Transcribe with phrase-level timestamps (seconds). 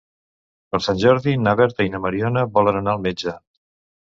[0.75, 3.37] Per Sant Jordi na Berta i na Mariona volen anar al metge.